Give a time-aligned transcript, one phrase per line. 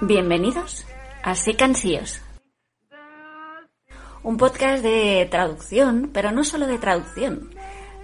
[0.00, 0.86] Bienvenidos
[1.24, 2.22] a Sicansíos.
[4.22, 7.50] Un podcast de traducción, pero no solo de traducción,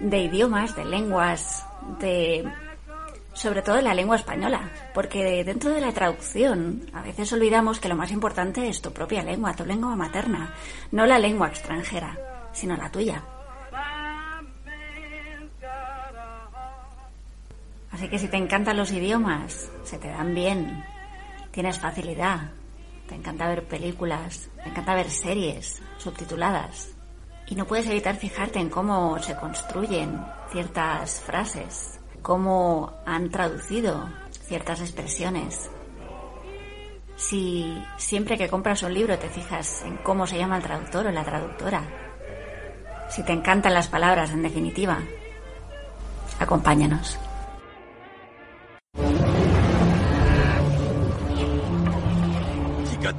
[0.01, 1.65] de idiomas, de lenguas,
[2.01, 2.51] de
[3.31, 7.87] sobre todo de la lengua española, porque dentro de la traducción a veces olvidamos que
[7.87, 10.53] lo más importante es tu propia lengua, tu lengua materna,
[10.91, 12.17] no la lengua extranjera,
[12.51, 13.23] sino la tuya.
[17.89, 20.83] Así que si te encantan los idiomas, se te dan bien,
[21.55, 22.51] tienes facilidad,
[23.07, 26.89] te encanta ver películas, te encanta ver series subtituladas
[27.47, 30.21] y no puedes evitar fijarte en cómo se construyen
[30.51, 34.09] ciertas frases, cómo han traducido
[34.47, 35.69] ciertas expresiones.
[37.15, 41.11] Si siempre que compras un libro te fijas en cómo se llama el traductor o
[41.11, 41.83] la traductora,
[43.09, 44.99] si te encantan las palabras en definitiva,
[46.37, 47.17] acompáñanos.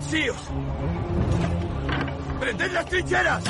[0.06, 0.36] ¡Catsíos!
[2.38, 3.42] ¡Prended las trincheras!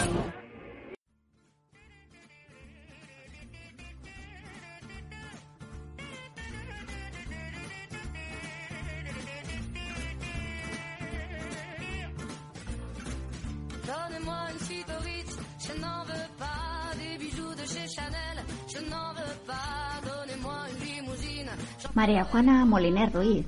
[13.84, 18.78] Donnez-moi une suite au Ritz, je n'en veux pas des bijoux de chez Chanel, je
[18.90, 20.00] n'en veux pas.
[20.02, 21.50] Donnez-moi une limousine.
[21.94, 23.44] María Juana Moliner Ruiz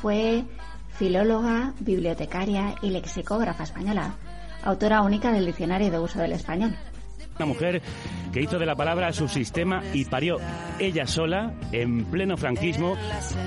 [0.00, 0.44] fue
[0.98, 4.14] filóloga, bibliotecaria y lexicógrafa española,
[4.64, 6.76] autora única del Diccionario de Uso del Español.
[7.36, 7.80] Una mujer
[8.32, 10.36] que hizo de la palabra su sistema y parió
[10.78, 12.96] ella sola, en pleno franquismo,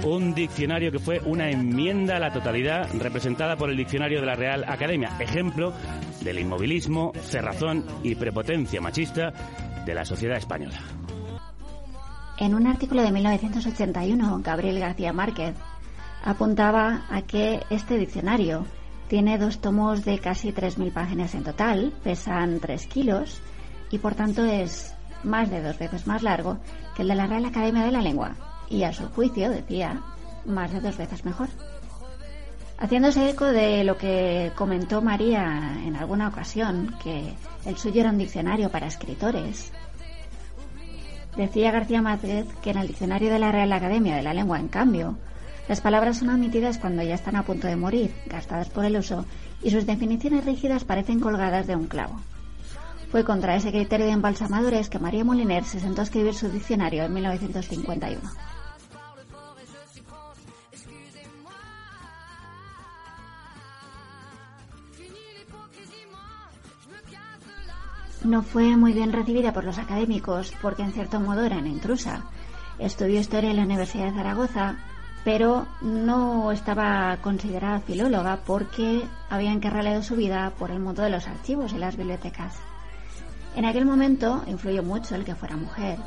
[0.04, 4.36] un diccionario que fue una enmienda a la totalidad representada por el diccionario de la
[4.36, 5.72] Real Academia, ejemplo
[6.22, 9.32] del inmovilismo, cerrazón y prepotencia machista
[9.86, 10.80] de la sociedad española.
[12.38, 15.56] En un artículo de 1981, Gabriel García Márquez
[16.26, 18.66] apuntaba a que este diccionario
[19.08, 23.42] tiene dos tomos de casi 3.000 páginas en total, pesan 3 kilos
[23.92, 26.58] y por tanto es más de dos veces más largo
[26.96, 28.36] que el de la Real Academia de la Lengua
[28.70, 30.02] y a su juicio, decía,
[30.46, 31.50] más de dos veces mejor.
[32.78, 37.34] Haciéndose eco de lo que comentó María en alguna ocasión, que
[37.66, 39.72] el suyo era un diccionario para escritores,
[41.38, 44.68] decía García Márquez que en el diccionario de la Real Academia de la Lengua, en
[44.68, 45.16] cambio,
[45.68, 49.26] las palabras son omitidas cuando ya están a punto de morir, gastadas por el uso,
[49.64, 52.20] y sus definiciones rígidas parecen colgadas de un clavo.
[53.10, 57.04] Fue contra ese criterio de embalsamadores que María Moliner se sentó a escribir su diccionario
[57.04, 58.22] en 1951.
[68.24, 72.24] No fue muy bien recibida por los académicos porque en cierto modo era una intrusa.
[72.80, 74.78] Estudió historia en la Universidad de Zaragoza,
[75.26, 81.28] pero no estaba considerada filóloga porque había encarrilado su vida por el mundo de los
[81.28, 82.54] archivos y las bibliotecas.
[83.56, 85.98] En aquel momento influyó mucho el que fuera mujer,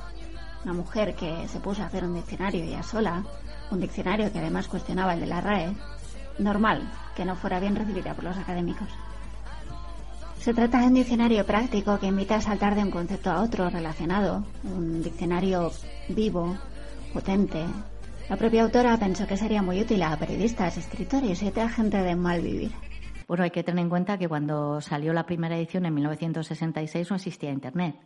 [0.65, 3.25] una mujer que se puso a hacer un diccionario ella sola,
[3.73, 5.75] un diccionario que además cuestionaba el de la RAE,
[6.39, 8.89] normal que no fuera bien recibida por los académicos.
[10.41, 13.69] Se trata de un diccionario práctico que invita a saltar de un concepto a otro
[13.69, 15.73] relacionado, un diccionario
[16.09, 16.57] vivo,
[17.13, 17.65] potente.
[18.29, 22.15] La propia autora pensó que sería muy útil a periodistas, escritores y a gente de
[22.15, 22.73] mal vivir.
[23.27, 27.17] Bueno, hay que tener en cuenta que cuando salió la primera edición en 1966 no
[27.17, 27.97] existía Internet,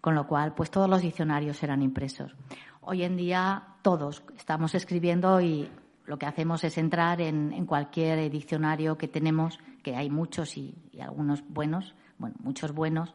[0.00, 2.34] con lo cual pues todos los diccionarios eran impresos.
[2.80, 5.70] Hoy en día todos estamos escribiendo y
[6.04, 10.74] lo que hacemos es entrar en, en cualquier diccionario que tenemos, que hay muchos y,
[10.90, 13.14] y algunos buenos, bueno, muchos buenos,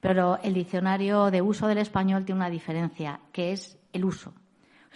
[0.00, 4.34] pero el diccionario de uso del español tiene una diferencia, que es el uso.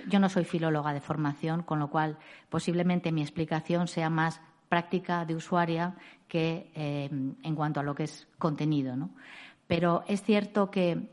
[0.09, 2.19] Yo no soy filóloga de formación, con lo cual
[2.49, 5.97] posiblemente mi explicación sea más práctica de usuaria
[6.29, 8.95] que eh, en cuanto a lo que es contenido.
[9.67, 11.11] Pero es cierto que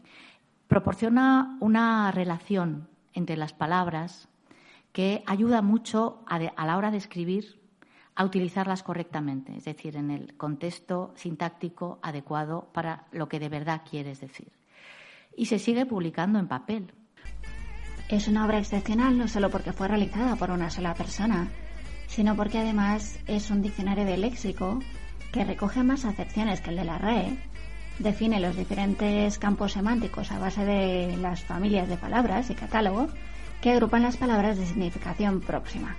[0.68, 4.30] proporciona una relación entre las palabras
[4.92, 7.60] que ayuda mucho a la hora de escribir
[8.16, 13.84] a utilizarlas correctamente, es decir, en el contexto sintáctico adecuado para lo que de verdad
[13.88, 14.52] quieres decir.
[15.36, 16.94] Y se sigue publicando en papel.
[18.10, 21.50] Es una obra excepcional no solo porque fue realizada por una sola persona,
[22.08, 24.80] sino porque además es un diccionario de léxico
[25.32, 27.38] que recoge más acepciones que el de la RAE,
[28.00, 33.10] define los diferentes campos semánticos a base de las familias de palabras y catálogo
[33.62, 35.98] que agrupan las palabras de significación próxima.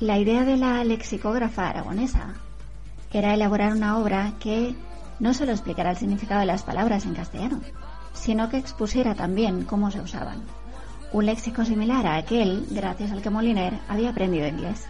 [0.00, 2.34] La idea de la lexicógrafa aragonesa
[3.12, 4.74] era elaborar una obra que
[5.20, 7.60] no solo explicara el significado de las palabras en castellano,
[8.12, 10.42] sino que expusiera también cómo se usaban
[11.14, 14.88] un léxico similar a aquel gracias al que Moliner había aprendido inglés.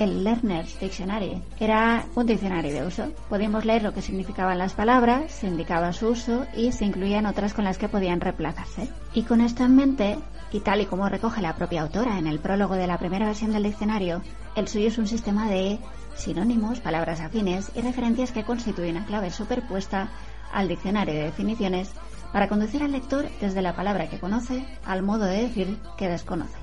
[0.00, 3.12] El Learner's Dictionary era un diccionario de uso.
[3.28, 7.54] Podíamos leer lo que significaban las palabras, se indicaba su uso y se incluían otras
[7.54, 8.88] con las que podían reemplazarse.
[9.14, 10.18] Y con esto en mente,
[10.52, 13.52] y tal y como recoge la propia autora en el prólogo de la primera versión
[13.52, 14.20] del diccionario,
[14.56, 15.78] el suyo es un sistema de
[16.16, 20.08] sinónimos, palabras afines y referencias que constituyen a clave superpuesta
[20.52, 21.90] al diccionario de definiciones
[22.32, 26.58] para conducir al lector desde la palabra que conoce al modo de decir que desconoce.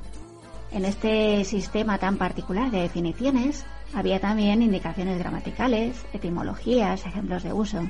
[0.71, 7.87] En este sistema tan particular de definiciones había también indicaciones gramaticales, etimologías, ejemplos de uso.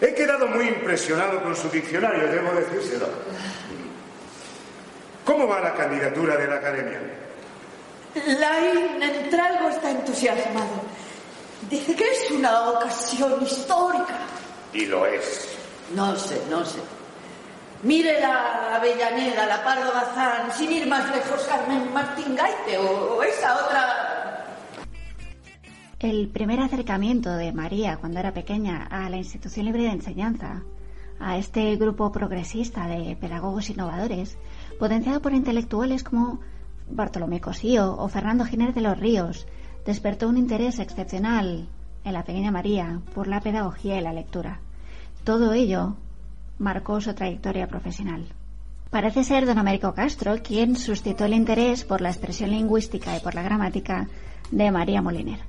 [0.00, 3.06] He quedado muy impresionado con su diccionario, debo decírselo.
[5.24, 7.00] ¿Cómo va la candidatura de la academia?
[8.14, 10.82] Lain Entralgo está entusiasmado.
[11.70, 14.18] Dice que es una ocasión histórica.
[14.72, 15.48] Y lo es.
[15.94, 16.80] No sé, no sé.
[17.82, 23.22] Mire la Avellaneda, la Pardo Bazán, sin ir más lejos, Carmen Martín Gaite o, o
[23.22, 24.46] esa otra.
[25.98, 30.62] El primer acercamiento de María cuando era pequeña a la Institución Libre de Enseñanza,
[31.18, 34.36] a este grupo progresista de pedagogos innovadores,
[34.78, 36.40] potenciado por intelectuales como
[36.88, 39.46] Bartolomé Cosío o Fernando Giner de los Ríos,
[39.86, 41.68] despertó un interés excepcional
[42.04, 44.60] en la pequeña María por la pedagogía y la lectura.
[45.24, 45.96] Todo ello
[46.58, 48.26] marcó su trayectoria profesional.
[48.90, 53.34] Parece ser don Américo Castro quien suscitó el interés por la expresión lingüística y por
[53.34, 54.08] la gramática
[54.50, 55.40] de María Moliner.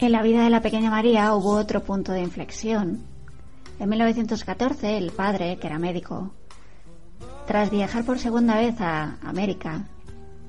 [0.00, 3.02] En la vida de la pequeña María hubo otro punto de inflexión.
[3.80, 6.32] En 1914, el padre, que era médico,
[7.46, 9.88] tras viajar por segunda vez a América,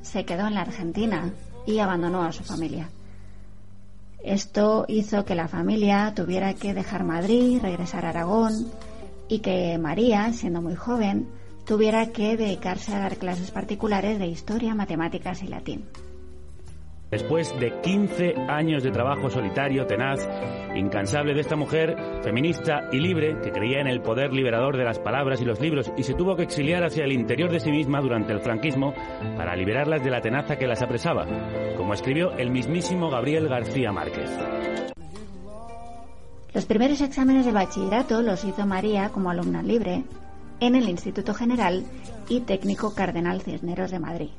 [0.01, 1.33] se quedó en la Argentina
[1.69, 2.89] y abandonó a su familia.
[4.23, 8.67] Esto hizo que la familia tuviera que dejar Madrid, regresar a Aragón
[9.27, 11.27] y que María, siendo muy joven,
[11.65, 15.85] tuviera que dedicarse a dar clases particulares de historia, matemáticas y latín.
[17.11, 20.27] Después de 15 años de trabajo solitario, tenaz,
[20.75, 24.99] incansable de esta mujer, feminista y libre, que creía en el poder liberador de las
[24.99, 27.99] palabras y los libros y se tuvo que exiliar hacia el interior de sí misma
[27.99, 28.93] durante el franquismo
[29.35, 31.25] para liberarlas de la tenaza que las apresaba,
[31.75, 34.29] como escribió el mismísimo Gabriel García Márquez.
[36.53, 40.03] Los primeros exámenes de bachillerato los hizo María como alumna libre
[40.59, 41.83] en el Instituto General
[42.27, 44.29] y Técnico Cardenal Cisneros de Madrid,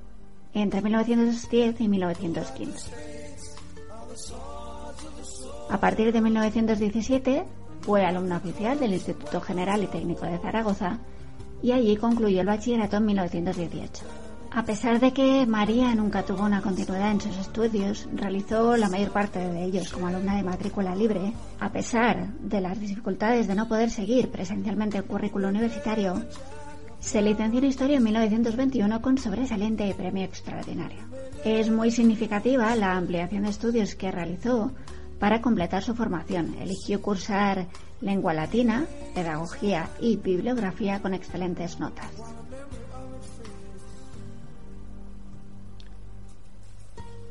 [0.54, 2.90] entre 1910 y 1915.
[5.70, 7.44] A partir de 1917
[7.80, 10.98] fue alumna oficial del Instituto General y Técnico de Zaragoza
[11.62, 14.04] y allí concluyó el bachillerato en 1918.
[14.52, 19.12] A pesar de que María nunca tuvo una continuidad en sus estudios, realizó la mayor
[19.12, 23.68] parte de ellos como alumna de matrícula libre, a pesar de las dificultades de no
[23.68, 26.20] poder seguir presencialmente el currículo universitario,
[27.00, 31.00] se licenció en Historia en 1921 con sobresaliente premio extraordinario.
[31.44, 34.72] Es muy significativa la ampliación de estudios que realizó
[35.18, 36.54] para completar su formación.
[36.60, 37.66] Eligió cursar
[38.00, 42.10] lengua latina, pedagogía y bibliografía con excelentes notas.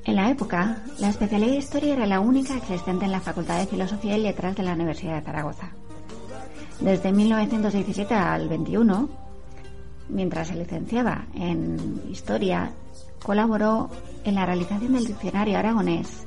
[0.06, 3.68] En la época, la especialidad de Historia era la única existente en la Facultad de
[3.68, 5.70] Filosofía y Letras de la Universidad de Zaragoza.
[6.80, 9.10] Desde 1917 al 21,
[10.10, 12.72] mientras se licenciaba en Historia,
[13.24, 13.90] colaboró
[14.24, 16.26] en la realización del diccionario aragonés,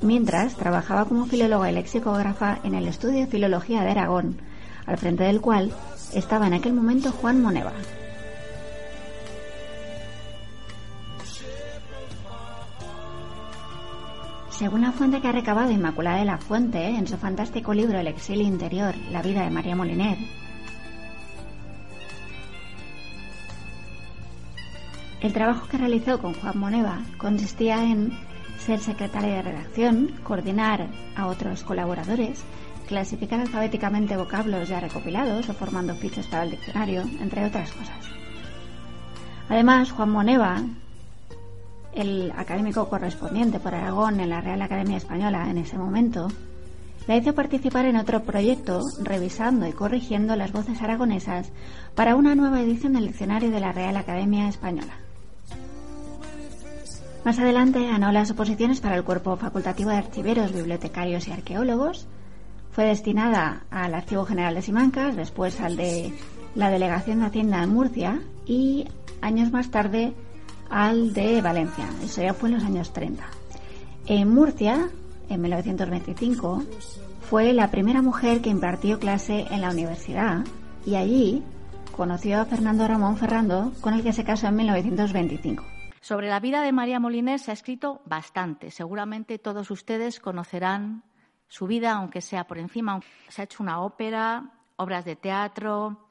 [0.00, 4.38] mientras trabajaba como filóloga y lexicógrafa en el Estudio de Filología de Aragón,
[4.86, 5.72] al frente del cual
[6.12, 7.72] estaba en aquel momento Juan Moneva.
[14.50, 18.06] Según la fuente que ha recabado Inmaculada de la Fuente en su fantástico libro El
[18.06, 20.16] exilio interior, la vida de María Moliner,
[25.24, 28.12] el trabajo que realizó con Juan Moneva consistía en
[28.58, 32.44] ser secretaria de redacción, coordinar a otros colaboradores,
[32.86, 38.10] clasificar alfabéticamente vocablos ya recopilados o formando fichas para el diccionario, entre otras cosas.
[39.48, 40.62] Además, Juan Moneva
[41.94, 46.28] el académico correspondiente por Aragón en la Real Academia Española en ese momento,
[47.06, 51.50] la hizo participar en otro proyecto revisando y corrigiendo las voces aragonesas
[51.94, 55.03] para una nueva edición del diccionario de la Real Academia Española.
[57.24, 62.06] Más adelante ganó las oposiciones para el Cuerpo Facultativo de Archiveros, Bibliotecarios y Arqueólogos.
[62.70, 66.12] Fue destinada al Archivo General de Simancas, después al de
[66.54, 68.86] la Delegación de Hacienda en Murcia y
[69.22, 70.12] años más tarde
[70.68, 71.88] al de Valencia.
[72.02, 73.24] Eso ya fue en los años 30.
[74.06, 74.90] En Murcia,
[75.30, 76.62] en 1925,
[77.30, 80.44] fue la primera mujer que impartió clase en la universidad
[80.84, 81.42] y allí
[81.96, 85.73] conoció a Fernando Ramón Ferrando, con el que se casó en 1925.
[86.04, 88.70] Sobre la vida de María Moliner se ha escrito bastante.
[88.70, 91.02] Seguramente todos ustedes conocerán
[91.48, 93.00] su vida, aunque sea por encima.
[93.28, 96.10] Se ha hecho una ópera, obras de teatro,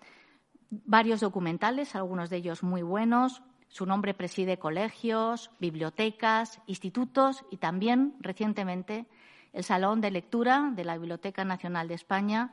[0.72, 3.44] varios documentales, algunos de ellos muy buenos.
[3.68, 9.06] Su nombre preside colegios, bibliotecas, institutos y también, recientemente,
[9.52, 12.52] el Salón de Lectura de la Biblioteca Nacional de España.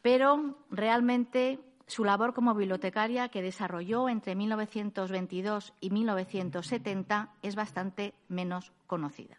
[0.00, 8.72] Pero realmente su labor como bibliotecaria que desarrolló entre 1922 y 1970 es bastante menos
[8.86, 9.38] conocida.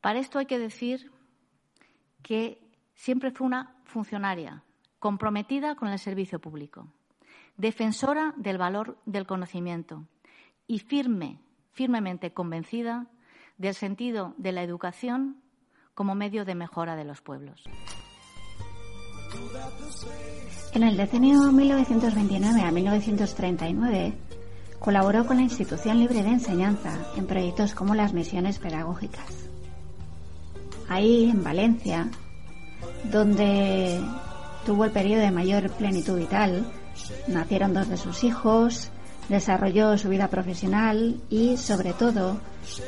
[0.00, 1.10] Para esto hay que decir
[2.22, 2.60] que
[2.94, 4.62] siempre fue una funcionaria
[4.98, 6.88] comprometida con el servicio público,
[7.56, 10.06] defensora del valor del conocimiento
[10.66, 11.40] y firme,
[11.72, 13.06] firmemente convencida
[13.58, 15.42] del sentido de la educación
[15.94, 17.64] como medio de mejora de los pueblos.
[20.72, 24.14] En el decenio 1929 a 1939
[24.80, 29.24] colaboró con la Institución Libre de Enseñanza en proyectos como las misiones pedagógicas.
[30.88, 32.10] Ahí, en Valencia,
[33.10, 34.00] donde
[34.66, 36.66] tuvo el periodo de mayor plenitud vital,
[37.28, 38.90] nacieron dos de sus hijos,
[39.28, 42.38] desarrolló su vida profesional y, sobre todo,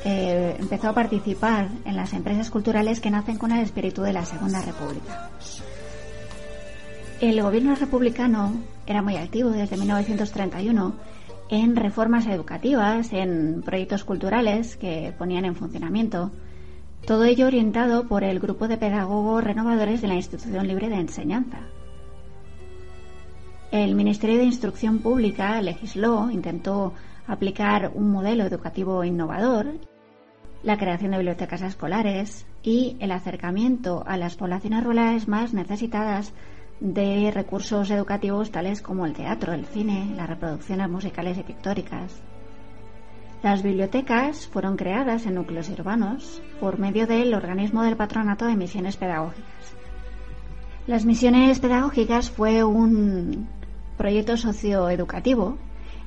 [0.05, 4.25] eh, empezó a participar en las empresas culturales que nacen con el espíritu de la
[4.25, 5.31] Segunda República.
[7.21, 8.53] El gobierno republicano
[8.87, 10.95] era muy activo desde 1931
[11.49, 16.31] en reformas educativas, en proyectos culturales que ponían en funcionamiento,
[17.07, 21.61] todo ello orientado por el grupo de pedagogos renovadores de la Institución Libre de Enseñanza.
[23.71, 26.93] El Ministerio de Instrucción Pública legisló, intentó
[27.27, 29.69] aplicar un modelo educativo innovador,
[30.63, 36.35] la creación de bibliotecas escolares y el acercamiento a las poblaciones rurales más necesitadas
[36.81, 42.23] de recursos educativos tales como el teatro, el cine, las reproducciones musicales y pictóricas.
[43.43, 48.97] Las bibliotecas fueron creadas en núcleos urbanos por medio del organismo del Patronato de Misiones
[48.97, 49.75] Pedagógicas.
[50.87, 53.49] Las misiones pedagógicas fue un
[53.97, 55.59] proyecto socioeducativo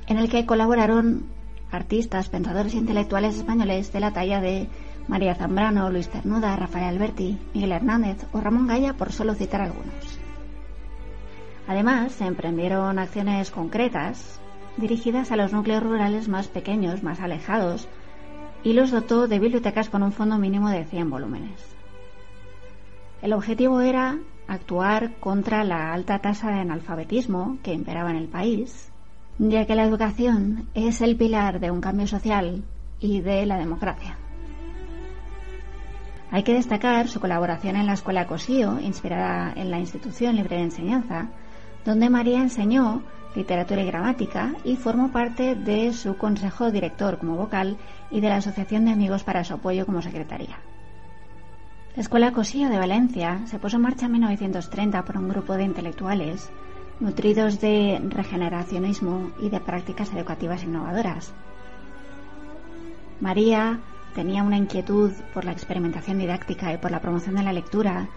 [0.06, 1.26] en el que colaboraron
[1.70, 4.68] artistas, pensadores e intelectuales españoles de la talla de
[5.08, 10.19] María Zambrano, Luis Ternuda, Rafael Alberti, Miguel Hernández o Ramón Gaya, por solo citar algunos.
[11.70, 14.40] Además, se emprendieron acciones concretas
[14.76, 17.88] dirigidas a los núcleos rurales más pequeños, más alejados,
[18.64, 21.76] y los dotó de bibliotecas con un fondo mínimo de 100 volúmenes.
[23.22, 28.90] El objetivo era actuar contra la alta tasa de analfabetismo que imperaba en el país,
[29.38, 32.64] ya que la educación es el pilar de un cambio social
[32.98, 34.18] y de la democracia.
[36.32, 40.62] Hay que destacar su colaboración en la Escuela Cosío, inspirada en la institución libre de
[40.62, 41.28] enseñanza,
[41.84, 43.02] donde María enseñó
[43.34, 47.76] literatura y gramática y formó parte de su consejo director como vocal
[48.10, 50.58] y de la Asociación de Amigos para su apoyo como secretaria.
[51.96, 55.64] La Escuela Cosío de Valencia se puso en marcha en 1930 por un grupo de
[55.64, 56.50] intelectuales
[57.00, 61.32] nutridos de regeneracionismo y de prácticas educativas innovadoras.
[63.20, 63.80] María
[64.14, 68.08] tenía una inquietud por la experimentación didáctica y por la promoción de la lectura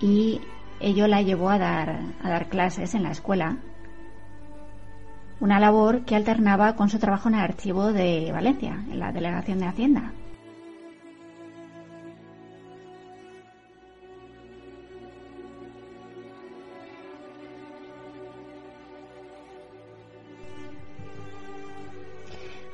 [0.00, 0.40] y
[0.82, 3.58] ello la llevó a dar, a dar clases en la escuela,
[5.40, 9.58] una labor que alternaba con su trabajo en el archivo de Valencia, en la Delegación
[9.58, 10.12] de Hacienda.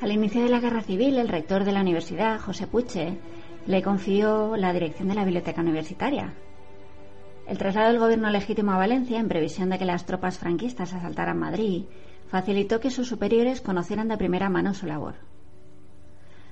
[0.00, 3.18] Al inicio de la guerra civil, el rector de la universidad, José Puche,
[3.66, 6.34] le confió la dirección de la biblioteca universitaria,
[7.48, 11.38] el traslado del gobierno legítimo a Valencia, en previsión de que las tropas franquistas asaltaran
[11.38, 11.84] Madrid,
[12.28, 15.14] facilitó que sus superiores conocieran de primera mano su labor.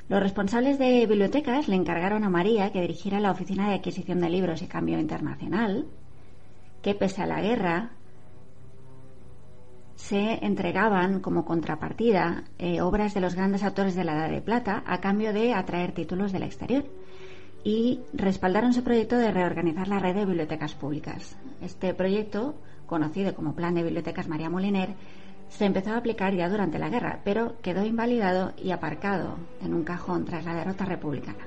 [0.08, 4.30] Los responsables de bibliotecas le encargaron a María que dirigiera la Oficina de Adquisición de
[4.30, 5.86] Libros y Cambio Internacional,
[6.80, 7.90] que pese a la guerra
[9.96, 14.82] se entregaban como contrapartida eh, obras de los grandes autores de la Edad de Plata
[14.86, 16.84] a cambio de atraer títulos del exterior
[17.66, 21.36] y respaldaron su proyecto de reorganizar la red de bibliotecas públicas.
[21.60, 22.54] Este proyecto,
[22.86, 24.90] conocido como Plan de Bibliotecas María Moliner,
[25.48, 29.82] se empezó a aplicar ya durante la guerra, pero quedó invalidado y aparcado en un
[29.82, 31.44] cajón tras la derrota republicana.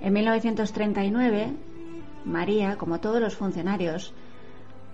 [0.00, 1.52] En 1939,
[2.24, 4.14] María, como todos los funcionarios,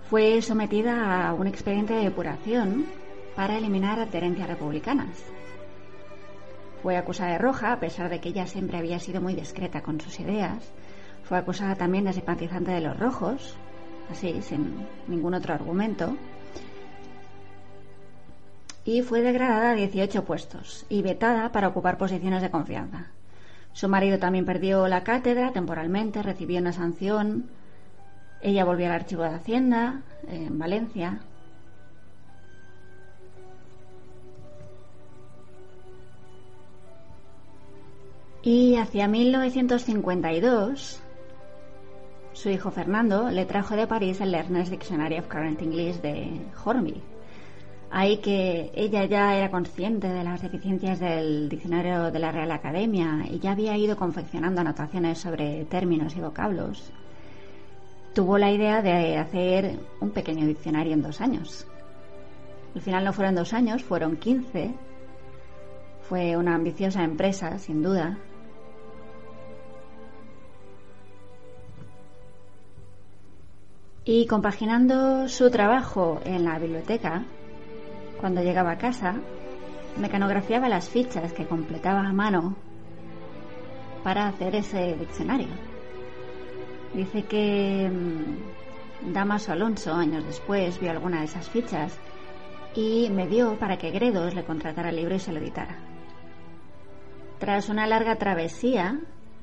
[0.09, 2.85] fue sometida a un expediente de depuración
[3.33, 5.32] para eliminar adherencias republicanas.
[6.83, 9.99] Fue acusada de roja, a pesar de que ella siempre había sido muy discreta con
[9.99, 10.71] sus ideas.
[11.23, 13.55] Fue acusada también de simpatizante de los rojos,
[14.11, 16.15] así, sin ningún otro argumento.
[18.85, 23.07] y fue degradada a 18 puestos y vetada para ocupar posiciones de confianza.
[23.71, 27.49] Su marido también perdió la cátedra temporalmente, recibió una sanción.
[28.41, 31.19] Ella volvió al archivo de Hacienda en Valencia.
[38.45, 41.01] Y hacia 1952,
[42.33, 47.01] su hijo Fernando le trajo de París el Learner's Dictionary of Current English de Hornby.
[47.89, 53.25] Ahí que ella ya era consciente de las deficiencias del diccionario de la Real Academia
[53.31, 56.91] y ya había ido confeccionando anotaciones sobre términos y vocablos.
[58.13, 61.65] Tuvo la idea de hacer un pequeño diccionario en dos años.
[62.75, 64.73] Al final no fueron dos años, fueron quince.
[66.09, 68.17] Fue una ambiciosa empresa, sin duda,
[74.05, 77.23] Y compaginando su trabajo en la biblioteca,
[78.19, 79.15] cuando llegaba a casa,
[79.97, 82.55] mecanografiaba las fichas que completaba a mano
[84.03, 85.47] para hacer ese diccionario.
[86.93, 91.97] Dice que mm, Damaso Alonso, años después, vio alguna de esas fichas
[92.75, 95.77] y me dio para que Gredos le contratara el libro y se lo editara.
[97.39, 98.99] Tras una larga travesía,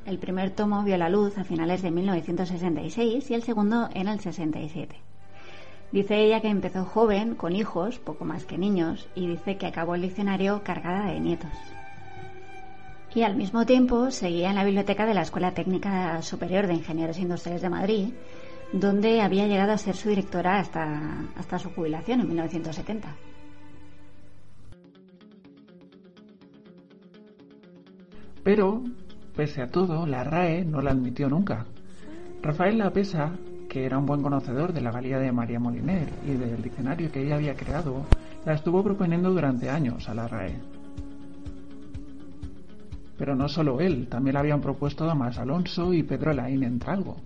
[0.07, 4.21] el primer tomo vio la luz a finales de 1966 y el segundo en el
[4.21, 4.97] 67.
[5.92, 9.97] Dice ella que empezó joven, con hijos, poco más que niños, y dice que acabó
[9.97, 11.50] el diccionario cargada de nietos.
[13.12, 17.19] Y al mismo tiempo seguía en la biblioteca de la Escuela Técnica Superior de Ingenieros
[17.19, 18.09] Industriales de Madrid,
[18.73, 23.16] donde había llegado a ser su directora hasta, hasta su jubilación en 1970.
[28.45, 28.85] Pero
[29.37, 31.67] Pese a todo, la RAE no la admitió nunca.
[32.43, 33.33] Rafael Lapesa,
[33.69, 37.23] que era un buen conocedor de la valía de María Moliner y del diccionario que
[37.23, 38.05] ella había creado,
[38.45, 40.59] la estuvo proponiendo durante años a la RAE.
[43.17, 47.17] Pero no solo él, también la habían propuesto Tomás Alonso y Pedro Laín Entralgo.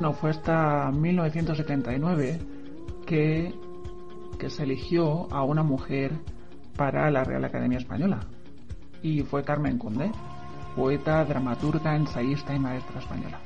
[0.00, 2.38] No fue hasta 1979
[3.04, 3.52] que
[4.38, 6.12] que se eligió a una mujer
[6.76, 8.20] para la Real Academia Española.
[9.02, 10.10] Y fue Carmen Condé,
[10.74, 13.40] poeta, dramaturga, ensayista y maestra española.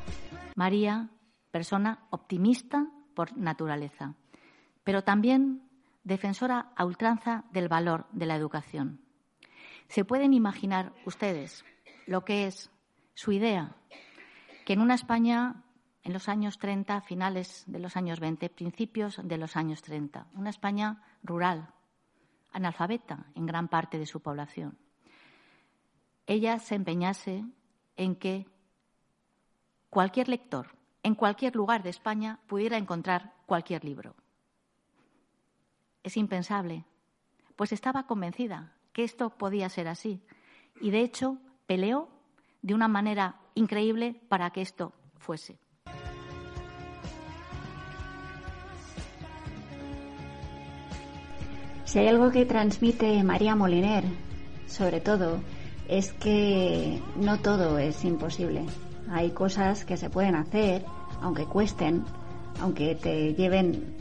[0.56, 1.10] María,
[1.50, 4.14] persona optimista por naturaleza,
[4.84, 5.62] pero también
[6.04, 9.00] defensora a ultranza del valor de la educación.
[9.88, 11.64] ¿Se pueden imaginar ustedes
[12.06, 12.70] lo que es
[13.14, 13.76] su idea?
[14.64, 15.64] Que en una España
[16.10, 20.26] en los años 30, finales de los años 20, principios de los años 30.
[20.34, 21.72] Una España rural,
[22.50, 24.76] analfabeta en gran parte de su población.
[26.26, 27.44] Ella se empeñase
[27.96, 28.48] en que
[29.88, 34.16] cualquier lector, en cualquier lugar de España, pudiera encontrar cualquier libro.
[36.02, 36.86] Es impensable,
[37.54, 40.24] pues estaba convencida que esto podía ser así
[40.80, 42.08] y, de hecho, peleó
[42.62, 45.60] de una manera increíble para que esto fuese.
[51.90, 54.04] Si hay algo que transmite María Moliner,
[54.68, 55.40] sobre todo,
[55.88, 58.64] es que no todo es imposible.
[59.10, 60.84] Hay cosas que se pueden hacer,
[61.20, 62.04] aunque cuesten,
[62.60, 63.96] aunque te lleven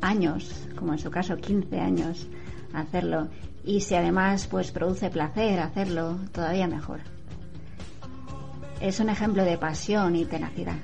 [0.00, 2.26] años, como en su caso 15 años,
[2.72, 3.28] hacerlo.
[3.62, 7.00] Y si además pues produce placer hacerlo, todavía mejor.
[8.80, 10.78] Es un ejemplo de pasión y tenacidad.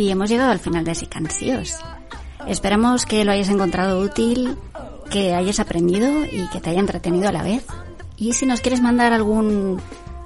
[0.00, 1.76] Y hemos llegado al final de Sicansíos.
[2.46, 4.56] Esperamos que lo hayas encontrado útil,
[5.10, 7.66] que hayas aprendido y que te haya entretenido a la vez.
[8.16, 9.78] Y si nos quieres mandar algún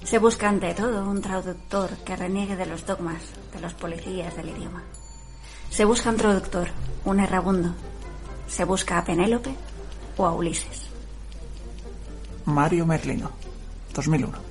[0.09, 3.21] Se busca ante todo un traductor que reniegue de los dogmas
[3.53, 4.83] de los policías del idioma.
[5.68, 6.68] Se busca un traductor,
[7.05, 7.75] un errabundo.
[8.47, 9.55] Se busca a Penélope
[10.16, 10.87] o a Ulises.
[12.47, 13.31] Mario Merlino,
[13.92, 14.47] 2001.